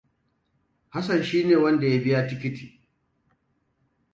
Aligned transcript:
Hassan 0.95 1.21
shine 1.23 1.55
wanda 1.55 1.87
ya 1.87 1.99
biya 2.03 2.27
tikiti. 2.27 2.65